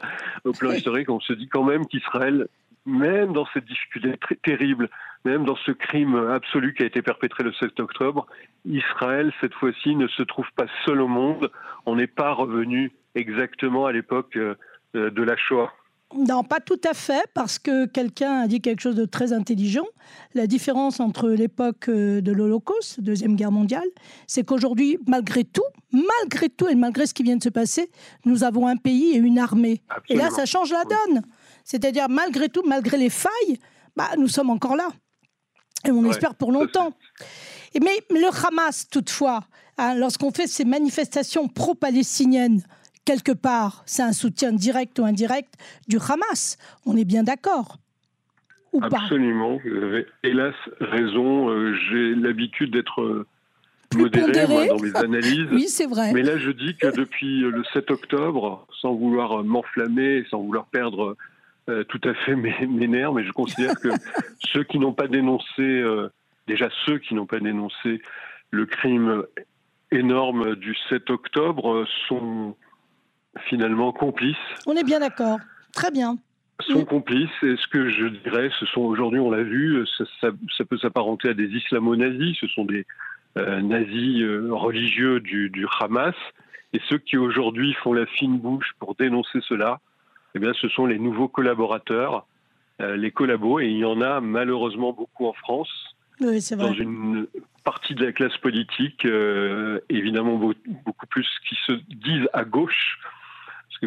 au 0.45 0.53
plan 0.53 0.73
historique, 0.73 1.09
on 1.09 1.21
se 1.21 1.33
dit 1.33 1.49
quand 1.49 1.63
même 1.63 1.87
qu'Israël, 1.87 2.49
même 2.85 3.33
dans 3.33 3.47
cette 3.55 3.65
difficulté 3.65 4.17
très 4.19 4.35
terrible, 4.37 4.89
même 5.25 5.45
dans 5.45 5.55
ce 5.55 5.71
crime 5.71 6.17
absolu 6.17 6.75
qui 6.75 6.83
a 6.83 6.87
été 6.87 7.01
perpétré 7.01 7.45
le 7.45 7.53
7 7.53 7.79
octobre, 7.79 8.27
Israël, 8.65 9.33
cette 9.41 9.55
fois-ci, 9.55 9.95
ne 9.95 10.09
se 10.09 10.23
trouve 10.25 10.49
pas 10.57 10.67
seul 10.85 11.01
au 11.01 11.07
monde. 11.07 11.51
On 11.87 11.95
n'est 11.95 12.09
pas 12.09 12.33
revenu 12.33 12.91
exactement 13.15 13.87
à 13.87 13.93
l'époque 13.93 14.37
euh, 14.37 14.57
de 14.95 15.23
la 15.23 15.37
Shoah. 15.37 15.73
Non, 16.17 16.45
pas 16.45 16.61
tout 16.61 16.81
à 16.85 16.95
fait, 16.95 17.25
parce 17.35 17.59
que 17.59 17.87
quelqu'un 17.87 18.41
a 18.41 18.47
dit 18.47 18.61
quelque 18.61 18.81
chose 18.81 18.95
de 18.95 19.05
très 19.05 19.33
intelligent. 19.33 19.87
La 20.35 20.47
différence 20.47 21.01
entre 21.01 21.31
l'époque 21.31 21.89
euh, 21.89 22.21
de 22.21 22.33
l'Holocauste, 22.33 23.01
Deuxième 23.01 23.37
Guerre 23.37 23.53
mondiale, 23.53 23.87
c'est 24.27 24.45
qu'aujourd'hui, 24.45 24.99
malgré 25.07 25.45
tout, 25.45 25.63
malgré 25.93 26.49
tout 26.49 26.69
et 26.69 26.75
malgré 26.75 27.07
ce 27.07 27.15
qui 27.15 27.23
vient 27.23 27.37
de 27.37 27.43
se 27.43 27.49
passer, 27.49 27.91
nous 28.25 28.45
avons 28.45 28.67
un 28.67 28.77
pays 28.77 29.13
et 29.13 29.17
une 29.17 29.39
armée. 29.39 29.83
Et 30.09 30.17
là, 30.17 30.31
ça 30.31 30.45
change 30.45 30.71
la 30.71 30.85
donne. 30.85 31.23
C'est-à-dire, 31.65 32.09
malgré 32.09 32.49
tout, 32.49 32.63
malgré 32.67 32.99
les 32.99 33.11
failles, 33.11 33.59
bah, 33.97 34.11
nous 34.19 34.29
sommes 34.29 34.51
encore 34.51 34.77
là. 34.77 34.89
Et 35.87 35.91
on 35.91 36.05
espère 36.09 36.35
pour 36.35 36.53
longtemps. 36.53 36.93
mais, 37.75 37.99
le 38.11 38.47
Hamas, 38.47 38.89
toutefois, 38.89 39.45
hein, 39.79 39.95
lorsqu'on 39.95 40.31
fait 40.31 40.47
ces 40.47 40.65
manifestations 40.65 41.49
pro-palestiniennes, 41.49 42.63
quelque 43.05 43.33
part, 43.33 43.83
c'est 43.87 44.03
un 44.03 44.13
soutien 44.13 44.53
direct 44.53 44.99
ou 44.99 45.05
indirect 45.05 45.55
du 45.89 45.99
Hamas. 45.99 46.59
On 46.87 46.97
est 46.97 47.05
bien 47.05 47.23
d'accord 47.23 47.79
ou 48.73 48.81
Absolument, 48.83 49.59
vous 49.63 49.85
avez 49.85 50.07
hélas 50.23 50.55
raison. 50.81 51.51
Euh, 51.51 51.75
j'ai 51.91 52.15
l'habitude 52.15 52.73
d'être 52.73 53.03
euh, 53.03 53.27
modéré 53.95 54.69
dans 54.69 54.79
mes 54.79 54.97
analyses. 54.97 55.49
oui, 55.53 55.69
c'est 55.69 55.87
vrai. 55.87 56.13
Mais 56.15 56.23
là, 56.23 56.39
je 56.39 56.51
dis 56.51 56.75
que 56.77 56.87
depuis 56.87 57.41
le 57.41 57.63
7 57.75 57.91
octobre, 57.91 58.67
sans 58.81 58.95
vouloir 58.95 59.45
m'enflammer, 59.45 60.25
sans 60.31 60.41
vouloir 60.41 60.65
perdre 60.67 61.17
euh, 61.69 61.85
tout 61.85 62.01
à 62.05 62.15
fait 62.15 62.35
mes, 62.35 62.67
nerfs, 62.89 63.13
mais 63.13 63.25
je 63.25 63.33
considère 63.33 63.79
que 63.79 63.91
ceux 64.53 64.65
qui 64.65 64.79
n'ont 64.79 64.95
pas 64.95 65.07
dénoncé, 65.07 65.85
déjà 66.49 66.71
ceux 66.87 66.99
qui 66.99 67.15
n'ont 67.15 67.27
pas 67.27 67.41
dénoncé 67.41 68.01
le 68.51 68.65
crime 68.65 69.25
énorme 69.91 70.57
du 70.57 70.75
7 70.89 71.11
octobre 71.11 71.87
sont 72.09 72.57
finalement 73.49 73.93
complices. 73.93 74.37
On 74.67 74.75
est 74.75 74.85
bien 74.85 75.01
d'accord. 75.01 75.39
Très 75.73 75.91
bien. 75.91 76.17
Sont 76.61 76.85
complices. 76.85 77.31
Et 77.43 77.57
ce 77.57 77.67
que 77.67 77.91
je 77.91 78.07
dirais, 78.07 78.51
ce 78.61 78.67
sont 78.67 78.83
aujourd'hui, 78.83 79.19
on 79.19 79.31
l'a 79.31 79.43
vu, 79.43 79.85
ça, 80.21 80.65
peut 80.65 80.79
s'apparenter 80.79 81.31
à 81.31 81.35
des 81.35 81.49
islamo-nazis. 81.49 82.37
Ce 82.39 82.47
sont 82.49 82.65
des 82.65 82.87
euh, 83.39 83.61
nazis 83.61 84.23
euh, 84.23 84.49
religieux 84.53 85.21
du, 85.21 85.67
Hamas. 85.81 86.15
Et 86.73 86.81
ceux 86.89 86.99
qui 86.99 87.17
aujourd'hui 87.17 87.75
font 87.83 87.93
la 87.93 88.07
fine 88.07 88.39
bouche 88.39 88.73
pour 88.79 88.95
dénoncer 88.95 89.41
cela, 89.49 89.81
eh 90.35 90.39
bien, 90.39 90.53
ce 90.55 90.69
sont 90.69 90.87
les 90.87 90.99
nouveaux 90.99 91.29
collaborateurs, 91.29 92.27
euh, 92.81 92.97
les 92.97 93.11
collabos. 93.11 93.59
Et 93.59 93.67
il 93.67 93.79
y 93.79 93.85
en 93.85 94.01
a 94.01 94.21
malheureusement 94.21 94.93
beaucoup 94.93 95.27
en 95.27 95.33
France. 95.33 95.71
Oui, 96.21 96.41
c'est 96.41 96.55
vrai. 96.55 96.69
Dans 96.69 96.75
une 96.75 97.27
partie 97.65 97.95
de 97.95 98.05
la 98.05 98.13
classe 98.13 98.37
politique, 98.39 99.07
évidemment 99.89 100.37
beaucoup 100.85 101.07
plus 101.07 101.29
qui 101.49 101.57
se 101.67 101.73
disent 101.89 102.29
à 102.33 102.45
gauche 102.45 102.99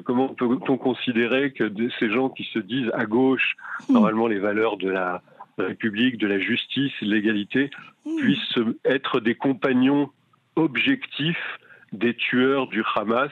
comment 0.02 0.30
peut-on 0.30 0.78
considérer 0.78 1.52
que 1.52 1.72
ces 2.00 2.10
gens 2.10 2.30
qui 2.30 2.44
se 2.54 2.60
disent 2.60 2.92
à 2.94 3.06
gauche, 3.06 3.56
hmm. 3.88 3.94
normalement 3.94 4.28
les 4.28 4.40
valeurs 4.40 4.78
de 4.78 4.90
la 4.90 5.22
République, 5.58 6.18
de 6.18 6.28
la 6.28 6.40
justice, 6.40 6.92
de 7.02 7.08
l'égalité, 7.08 7.70
hmm. 8.06 8.18
puissent 8.18 8.60
être 8.84 9.20
des 9.20 9.36
compagnons 9.36 10.10
objectifs 10.56 11.60
des 11.94 12.16
tueurs 12.16 12.68
du 12.68 12.84
Hamas? 12.96 13.32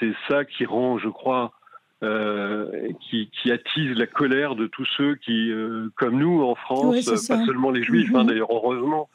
C'est 0.00 0.14
ça 0.28 0.44
qui 0.44 0.66
rend, 0.66 0.98
je 0.98 1.08
crois, 1.08 1.52
euh, 2.02 2.90
qui, 3.08 3.30
attise 3.50 3.96
la 3.96 4.06
colère 4.06 4.56
de 4.56 4.66
tous 4.66 4.84
ceux 4.96 5.14
qui, 5.14 5.50
euh, 5.50 5.88
comme 5.94 6.18
nous 6.18 6.42
en 6.42 6.54
France, 6.54 7.04
pas 7.06 7.44
seulement 7.46 7.70
les 7.70 7.82
Juifs, 7.82 8.10
hein, 8.14 8.24
hmm. 8.24 8.26
d'ailleurs 8.26 8.50
heureusement, 8.50 9.08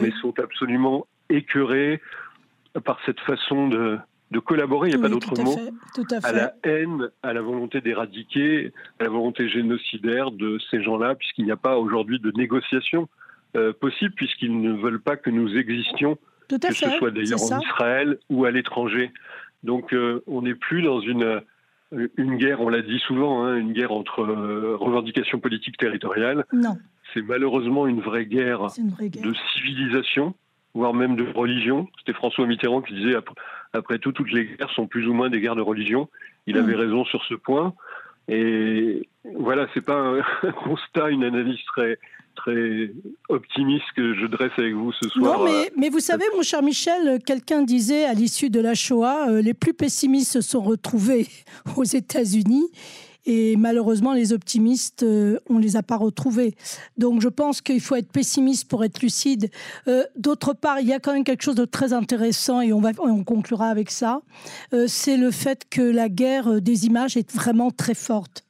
mais 0.00 0.10
sont 0.20 0.38
absolument 0.38 1.06
écœurés 1.28 2.00
par 2.84 3.00
cette 3.04 3.20
façon 3.20 3.68
de, 3.68 3.98
de 4.30 4.38
collaborer, 4.38 4.88
il 4.88 4.94
n'y 4.94 5.00
a 5.00 5.02
pas 5.02 5.08
d'autre 5.08 5.34
mot, 5.42 5.56
à, 6.22 6.26
à, 6.26 6.32
la 6.32 6.54
haine, 6.62 7.10
à 7.22 7.32
la 7.32 7.42
volonté 7.42 7.80
d'éradiquer, 7.80 8.72
à 9.00 9.04
la 9.04 9.10
volonté 9.10 9.48
génocidaire 9.48 10.30
de 10.30 10.58
ces 10.70 10.82
gens-là, 10.82 11.16
puisqu'il 11.16 11.44
n'y 11.44 11.50
a 11.50 11.56
pas 11.56 11.78
aujourd'hui 11.78 12.20
de 12.20 12.30
négociation 12.36 13.08
euh, 13.56 13.72
possible, 13.72 14.14
puisqu'ils 14.14 14.60
ne 14.60 14.72
veulent 14.72 15.00
pas 15.00 15.16
que 15.16 15.30
nous 15.30 15.56
existions, 15.56 16.16
que 16.48 16.72
ce 16.72 16.90
soit 16.90 17.10
d'ailleurs 17.10 17.42
en 17.42 17.60
Israël 17.60 18.18
ou 18.28 18.44
à 18.44 18.52
l'étranger. 18.52 19.10
Donc 19.64 19.92
euh, 19.92 20.22
on 20.28 20.42
n'est 20.42 20.54
plus 20.54 20.82
dans 20.82 21.00
une, 21.00 21.42
une 22.16 22.36
guerre, 22.36 22.60
on 22.60 22.68
l'a 22.68 22.82
dit 22.82 23.00
souvent, 23.00 23.42
hein, 23.42 23.56
une 23.56 23.72
guerre 23.72 23.90
entre 23.90 24.20
euh, 24.20 24.76
revendications 24.76 25.40
politiques 25.40 25.76
territoriales. 25.76 26.44
Non. 26.52 26.78
C'est 27.12 27.22
malheureusement 27.22 27.88
une 27.88 28.00
vraie 28.00 28.26
guerre, 28.26 28.68
une 28.78 28.90
vraie 28.90 29.08
guerre. 29.08 29.24
de 29.24 29.34
civilisation 29.54 30.34
voire 30.74 30.94
même 30.94 31.16
de 31.16 31.24
religion. 31.24 31.88
C'était 31.98 32.12
François 32.12 32.46
Mitterrand 32.46 32.82
qui 32.82 32.94
disait 32.94 33.16
après, 33.72 33.98
tout, 33.98 34.12
toutes 34.12 34.32
les 34.32 34.46
guerres 34.46 34.70
sont 34.70 34.86
plus 34.86 35.06
ou 35.06 35.12
moins 35.12 35.30
des 35.30 35.40
guerres 35.40 35.56
de 35.56 35.62
religion. 35.62 36.08
Il 36.46 36.56
avait 36.56 36.74
mm. 36.74 36.80
raison 36.80 37.04
sur 37.04 37.24
ce 37.24 37.34
point. 37.34 37.74
Et 38.28 39.08
voilà, 39.36 39.66
c'est 39.74 39.84
pas 39.84 40.14
un 40.42 40.52
constat, 40.52 41.10
une 41.10 41.24
analyse 41.24 41.62
très 41.66 41.98
très 42.36 42.90
optimiste 43.28 43.84
que 43.96 44.14
je 44.14 44.26
dresse 44.26 44.52
avec 44.56 44.72
vous 44.72 44.92
ce 44.92 45.08
soir. 45.10 45.38
Non, 45.38 45.44
mais, 45.44 45.70
mais 45.76 45.88
vous 45.90 46.00
savez, 46.00 46.24
mon 46.34 46.42
cher 46.42 46.62
Michel, 46.62 47.18
quelqu'un 47.24 47.62
disait 47.62 48.04
à 48.04 48.14
l'issue 48.14 48.50
de 48.50 48.60
la 48.60 48.74
Shoah, 48.74 49.28
euh, 49.28 49.42
les 49.42 49.52
plus 49.52 49.74
pessimistes 49.74 50.32
se 50.32 50.40
sont 50.40 50.62
retrouvés 50.62 51.26
aux 51.76 51.84
États-Unis 51.84 52.70
et 53.32 53.54
malheureusement, 53.54 54.12
les 54.12 54.32
optimistes, 54.32 55.04
euh, 55.04 55.38
on 55.48 55.54
ne 55.54 55.62
les 55.62 55.76
a 55.76 55.84
pas 55.84 55.96
retrouvés. 55.96 56.56
Donc 56.98 57.20
je 57.20 57.28
pense 57.28 57.60
qu'il 57.60 57.80
faut 57.80 57.94
être 57.94 58.10
pessimiste 58.10 58.66
pour 58.66 58.82
être 58.82 59.00
lucide. 59.02 59.52
Euh, 59.86 60.02
d'autre 60.16 60.52
part, 60.52 60.80
il 60.80 60.88
y 60.88 60.92
a 60.92 60.98
quand 60.98 61.12
même 61.12 61.22
quelque 61.22 61.44
chose 61.44 61.54
de 61.54 61.64
très 61.64 61.92
intéressant, 61.92 62.60
et 62.60 62.72
on, 62.72 62.80
va, 62.80 62.90
on 62.98 63.22
conclura 63.22 63.68
avec 63.68 63.92
ça, 63.92 64.22
euh, 64.74 64.86
c'est 64.88 65.16
le 65.16 65.30
fait 65.30 65.64
que 65.70 65.80
la 65.80 66.08
guerre 66.08 66.60
des 66.60 66.86
images 66.86 67.16
est 67.16 67.32
vraiment 67.32 67.70
très 67.70 67.94
forte. 67.94 68.44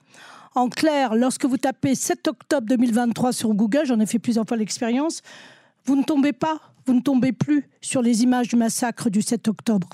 En 0.54 0.70
clair, 0.70 1.14
lorsque 1.14 1.44
vous 1.44 1.58
tapez 1.58 1.94
7 1.94 2.28
octobre 2.28 2.66
2023 2.66 3.34
sur 3.34 3.52
Google, 3.52 3.82
j'en 3.84 4.00
ai 4.00 4.06
fait 4.06 4.18
plusieurs 4.18 4.46
fois 4.48 4.56
l'expérience, 4.56 5.20
vous 5.84 5.94
ne 5.94 6.04
tombez 6.04 6.32
pas, 6.32 6.58
vous 6.86 6.94
ne 6.94 7.02
tombez 7.02 7.32
plus 7.32 7.68
sur 7.82 8.00
les 8.00 8.22
images 8.22 8.48
du 8.48 8.56
massacre 8.56 9.10
du 9.10 9.20
7 9.20 9.46
octobre. 9.48 9.90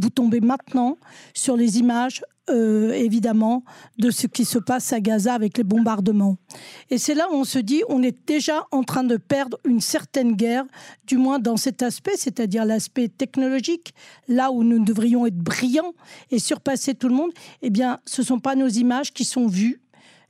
Vous 0.00 0.10
tombez 0.10 0.40
maintenant 0.40 0.98
sur 1.34 1.56
les 1.56 1.78
images 1.78 2.22
euh, 2.50 2.92
évidemment, 2.92 3.62
de 3.98 4.10
ce 4.10 4.26
qui 4.26 4.46
se 4.46 4.58
passe 4.58 4.92
à 4.94 5.00
Gaza 5.00 5.34
avec 5.34 5.58
les 5.58 5.64
bombardements. 5.64 6.36
Et 6.88 6.96
c'est 6.96 7.14
là 7.14 7.26
où 7.30 7.34
on 7.34 7.44
se 7.44 7.58
dit, 7.58 7.82
on 7.88 8.02
est 8.02 8.16
déjà 8.26 8.66
en 8.70 8.84
train 8.84 9.04
de 9.04 9.18
perdre 9.18 9.58
une 9.66 9.82
certaine 9.82 10.32
guerre, 10.32 10.64
du 11.06 11.18
moins 11.18 11.38
dans 11.38 11.58
cet 11.58 11.82
aspect, 11.82 12.16
c'est-à-dire 12.16 12.64
l'aspect 12.64 13.08
technologique, 13.08 13.92
là 14.28 14.50
où 14.50 14.64
nous 14.64 14.82
devrions 14.82 15.26
être 15.26 15.36
brillants 15.36 15.92
et 16.30 16.38
surpasser 16.38 16.94
tout 16.94 17.08
le 17.08 17.14
monde. 17.14 17.32
Eh 17.60 17.68
bien, 17.68 18.00
ce 18.06 18.22
ne 18.22 18.26
sont 18.26 18.40
pas 18.40 18.54
nos 18.54 18.68
images 18.68 19.12
qui 19.12 19.24
sont 19.24 19.46
vues, 19.46 19.82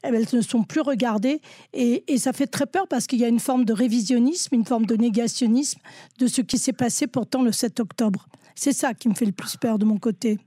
eh 0.03 0.09
elles 0.09 0.27
ne 0.33 0.41
sont 0.41 0.65
plus 0.65 0.81
regardées 0.81 1.41
et, 1.73 2.05
et, 2.13 2.19
ça 2.19 2.33
fait 2.33 2.47
très 2.47 2.67
peur 2.67 2.87
parce 2.89 3.07
qu'il 3.07 3.19
y 3.19 3.25
a 3.25 3.29
une 3.29 3.41
forme 3.41 3.65
de 3.65 3.73
révisionnisme, 3.73 4.55
une 4.55 4.65
forme 4.65 4.87
de 4.87 4.97
négationnisme 4.97 5.81
de 6.19 6.27
ce 6.27 6.41
qui 6.41 6.59
s'est 6.59 6.73
passé 6.73 7.07
pourtant 7.07 7.43
le 7.43 7.51
7 7.53 7.81
octobre. 7.81 8.29
C'est 8.59 8.73
ça 8.73 8.93
qui 8.93 9.09
me 9.09 9.15
fait 9.15 9.25
le 9.25 9.33
plus 9.33 9.57
peur 9.57 9.79
de 9.79 9.85
mon 9.85 9.99
côté 9.99 10.39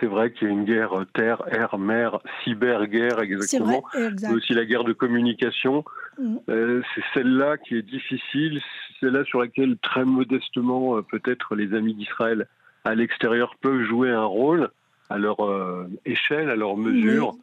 c'est 0.00 0.06
vrai 0.06 0.32
qu'il 0.32 0.48
y 0.48 0.50
a 0.50 0.54
une 0.54 0.64
guerre 0.64 1.04
terre, 1.14 1.42
air, 1.48 1.78
mer, 1.78 2.18
cyber-guerre 2.42 3.20
exactement, 3.20 3.84
mais 3.94 4.32
aussi 4.32 4.52
la 4.52 4.64
guerre 4.64 4.82
de 4.82 4.92
communication. 4.92 5.84
Mm. 6.18 6.36
Euh, 6.48 6.82
c'est 6.94 7.04
celle-là 7.14 7.56
qui 7.58 7.76
est 7.76 7.82
difficile, 7.82 8.60
c'est 8.60 9.06
celle-là 9.06 9.24
sur 9.24 9.40
laquelle 9.40 9.76
très 9.78 10.04
modestement 10.04 10.96
euh, 10.96 11.02
peut-être 11.02 11.54
les 11.54 11.72
amis 11.74 11.94
d'Israël 11.94 12.48
à 12.84 12.96
l'extérieur 12.96 13.54
peuvent 13.60 13.84
jouer 13.84 14.10
un 14.10 14.24
rôle 14.24 14.70
à 15.08 15.18
leur 15.18 15.44
euh, 15.44 15.86
échelle, 16.04 16.50
à 16.50 16.56
leur 16.56 16.76
mesure. 16.76 17.34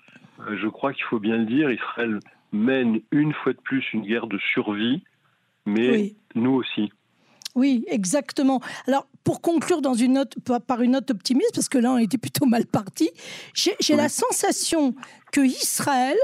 je 0.52 0.68
crois 0.68 0.92
qu'il 0.92 1.06
faut 1.06 1.20
bien 1.20 1.38
le 1.38 1.46
dire, 1.46 1.72
Israël 1.72 2.20
mène 2.52 3.00
une 3.12 3.32
fois 3.32 3.54
de 3.54 3.62
plus 3.62 3.86
une 3.94 4.02
guerre 4.02 4.28
de 4.28 4.38
survie, 4.38 5.02
mais 5.66 6.14
nous 6.36 6.56
aussi. 6.56 6.92
Oui, 7.56 7.84
exactement. 7.88 8.62
Alors, 8.88 9.08
pour 9.24 9.41
conclure 9.41 9.82
dans 9.82 9.96
une 9.96 10.13
note, 10.13 10.36
par 10.68 10.82
une 10.82 10.91
note 10.91 11.12
optimiste, 11.12 11.56
parce 11.56 11.70
que 11.70 11.77
là, 11.77 11.91
on 11.91 11.98
était 11.98 12.18
plutôt 12.18 12.46
mal 12.46 12.65
parti, 12.65 13.10
j'ai 13.53 13.96
la 13.96 14.10
sensation 14.10 14.96
que 15.32 15.41
Israël, 15.41 16.18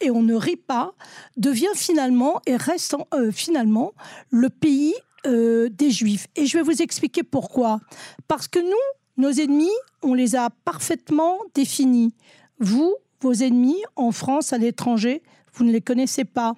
et 0.00 0.10
on 0.10 0.22
ne 0.22 0.34
rit 0.34 0.56
pas, 0.56 0.94
devient 1.36 1.66
finalement 1.74 2.40
et 2.46 2.56
reste 2.56 2.96
euh, 3.14 3.30
finalement 3.30 3.92
le 4.30 4.48
pays 4.48 4.94
euh, 5.26 5.68
des 5.68 5.90
Juifs. 5.90 6.26
Et 6.36 6.46
je 6.46 6.58
vais 6.58 6.62
vous 6.62 6.82
expliquer 6.82 7.22
pourquoi. 7.22 7.80
Parce 8.26 8.48
que 8.48 8.58
nous, 8.58 9.22
nos 9.22 9.30
ennemis, 9.30 9.70
on 10.02 10.14
les 10.14 10.36
a 10.36 10.50
parfaitement 10.64 11.38
définis. 11.54 12.14
Vous, 12.58 12.94
vos 13.20 13.32
ennemis 13.32 13.82
en 13.96 14.12
France, 14.12 14.52
à 14.52 14.58
l'étranger, 14.58 15.22
vous 15.54 15.64
ne 15.64 15.72
les 15.72 15.80
connaissez 15.80 16.24
pas. 16.24 16.54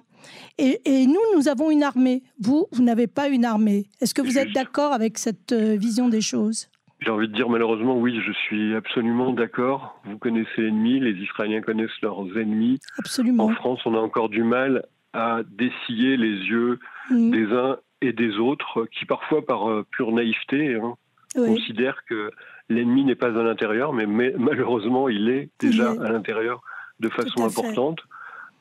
Et, 0.57 1.05
nous, 1.07 1.19
nous 1.35 1.47
avons 1.47 1.71
une 1.71 1.83
armée. 1.83 2.23
Vous, 2.39 2.67
vous 2.71 2.83
n'avez 2.83 3.07
pas 3.07 3.27
une 3.27 3.45
armée. 3.45 3.85
Est-ce 4.01 4.13
que 4.13 4.21
vous 4.21 4.37
êtes 4.37 4.51
d'accord 4.53 4.93
avec 4.93 5.17
cette 5.17 5.51
euh, 5.51 5.75
vision 5.75 6.09
des 6.09 6.21
choses? 6.21 6.67
J'ai 6.99 7.09
envie 7.09 7.27
de 7.27 7.33
dire 7.33 7.49
malheureusement 7.49 7.97
oui, 7.97 8.21
je 8.23 8.31
suis 8.31 8.75
absolument 8.75 9.33
d'accord. 9.33 9.99
Vous 10.05 10.19
connaissez 10.19 10.67
ennemis, 10.67 10.99
les 10.99 11.13
Israéliens 11.13 11.61
connaissent 11.61 11.99
leurs 12.03 12.37
ennemis. 12.37 12.79
Absolument. 12.99 13.45
En 13.45 13.49
France, 13.49 13.79
on 13.85 13.95
a 13.95 13.99
encore 13.99 14.29
du 14.29 14.43
mal 14.43 14.85
à 15.13 15.41
dessiller 15.49 16.15
les 16.15 16.29
yeux 16.29 16.79
mm. 17.09 17.31
des 17.31 17.45
uns 17.53 17.77
et 18.01 18.13
des 18.13 18.37
autres, 18.37 18.87
qui 18.91 19.05
parfois 19.05 19.45
par 19.45 19.69
euh, 19.69 19.85
pure 19.91 20.11
naïveté 20.11 20.75
hein, 20.75 20.95
considèrent 21.35 22.03
que 22.07 22.31
l'ennemi 22.69 23.03
n'est 23.03 23.15
pas 23.15 23.37
à 23.37 23.43
l'intérieur, 23.43 23.93
mais, 23.93 24.05
malheureusement 24.05 25.09
il 25.09 25.29
est 25.29 25.49
déjà 25.59 25.91
à 25.91 26.11
l'intérieur 26.11 26.61
de 26.99 27.09
façon 27.09 27.45
importante. 27.45 27.99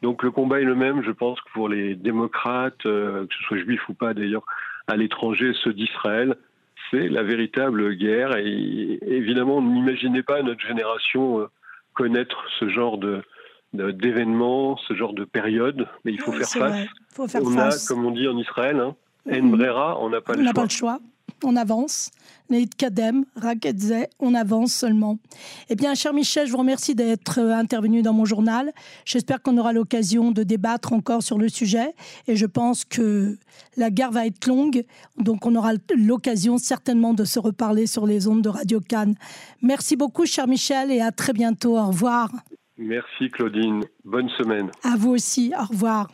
Donc 0.02 0.22
le 0.22 0.30
combat 0.30 0.60
est 0.60 0.64
le 0.64 0.74
même, 0.74 1.02
je 1.02 1.10
pense, 1.10 1.40
que 1.40 1.50
pour 1.52 1.68
les 1.68 1.94
démocrates, 1.94 2.86
euh, 2.86 3.26
que 3.26 3.34
ce 3.34 3.42
soit 3.44 3.58
juifs 3.58 3.88
ou 3.88 3.94
pas 3.94 4.14
d'ailleurs, 4.14 4.44
à 4.86 4.96
l'étranger, 4.96 5.52
ceux 5.62 5.72
d'Israël. 5.72 6.36
C'est 6.90 7.08
la 7.08 7.22
véritable 7.22 7.94
guerre. 7.94 8.36
Et 8.36 8.98
évidemment, 9.02 9.62
n'imaginez 9.62 10.22
pas 10.22 10.42
notre 10.42 10.66
génération 10.66 11.40
euh, 11.40 11.46
connaître 11.94 12.44
ce 12.58 12.68
genre 12.68 12.98
de, 12.98 13.22
d'événements, 13.72 14.76
ce 14.88 14.94
genre 14.94 15.12
de 15.12 15.24
période, 15.24 15.86
mais 16.04 16.12
il 16.12 16.20
faut, 16.20 16.32
faire, 16.32 16.48
face. 16.48 16.86
Faut 17.12 17.28
faire 17.28 17.42
on 17.42 17.50
face. 17.50 17.84
a, 17.90 17.94
comme 17.94 18.04
on 18.04 18.10
dit 18.10 18.26
en 18.26 18.36
Israël, 18.38 18.80
hein, 18.80 18.96
Enbrera, 19.30 20.00
on 20.00 20.08
n'a 20.08 20.20
pas, 20.20 20.34
on 20.36 20.42
n'a 20.42 20.52
pas 20.52 20.64
le 20.64 20.70
choix 20.70 20.98
on 21.44 21.56
avance. 21.56 22.10
Kadem, 22.76 23.24
Rakedze, 23.36 24.06
on 24.18 24.34
avance 24.34 24.72
seulement. 24.72 25.18
Eh 25.68 25.76
bien, 25.76 25.94
cher 25.94 26.12
Michel, 26.12 26.46
je 26.46 26.52
vous 26.52 26.58
remercie 26.58 26.94
d'être 26.94 27.38
euh, 27.38 27.52
intervenu 27.52 28.02
dans 28.02 28.12
mon 28.12 28.24
journal. 28.24 28.72
J'espère 29.04 29.40
qu'on 29.40 29.56
aura 29.56 29.72
l'occasion 29.72 30.32
de 30.32 30.42
débattre 30.42 30.92
encore 30.92 31.22
sur 31.22 31.38
le 31.38 31.48
sujet. 31.48 31.94
Et 32.26 32.36
je 32.36 32.46
pense 32.46 32.84
que 32.84 33.38
la 33.76 33.90
guerre 33.90 34.10
va 34.10 34.26
être 34.26 34.46
longue. 34.46 34.84
Donc, 35.16 35.46
on 35.46 35.54
aura 35.54 35.72
l'occasion 35.96 36.58
certainement 36.58 37.14
de 37.14 37.24
se 37.24 37.38
reparler 37.38 37.86
sur 37.86 38.06
les 38.06 38.26
ondes 38.26 38.42
de 38.42 38.48
Radio 38.48 38.80
Cannes. 38.80 39.14
Merci 39.62 39.96
beaucoup, 39.96 40.26
cher 40.26 40.48
Michel, 40.48 40.90
et 40.90 41.00
à 41.00 41.12
très 41.12 41.32
bientôt. 41.32 41.78
Au 41.78 41.86
revoir. 41.86 42.30
Merci, 42.78 43.28
Claudine. 43.30 43.84
Bonne 44.04 44.28
semaine. 44.38 44.70
À 44.82 44.96
vous 44.96 45.10
aussi. 45.10 45.52
Au 45.56 45.66
revoir. 45.66 46.08